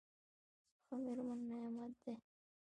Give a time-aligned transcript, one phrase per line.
[0.85, 2.13] ښه مېرمن نعمت دی.